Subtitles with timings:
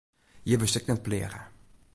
[0.45, 1.41] Hjir wurdst ek net pleage.